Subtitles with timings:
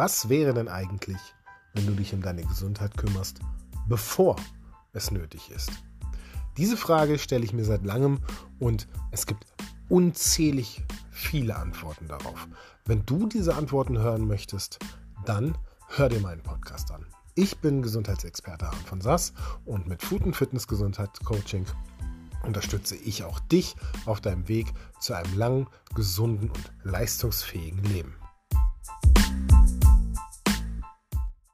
[0.00, 1.20] Was wäre denn eigentlich,
[1.74, 3.40] wenn du dich um deine Gesundheit kümmerst,
[3.86, 4.36] bevor
[4.94, 5.70] es nötig ist?
[6.56, 8.20] Diese Frage stelle ich mir seit langem
[8.58, 9.44] und es gibt
[9.90, 12.48] unzählig viele Antworten darauf.
[12.86, 14.78] Wenn du diese Antworten hören möchtest,
[15.26, 15.58] dann
[15.88, 17.04] hör dir meinen Podcast an.
[17.34, 19.34] Ich bin Gesundheitsexperte Arne von Sass
[19.66, 21.66] und mit Food and Fitness Gesundheitscoaching
[22.46, 23.76] unterstütze ich auch dich
[24.06, 28.16] auf deinem Weg zu einem langen, gesunden und leistungsfähigen Leben.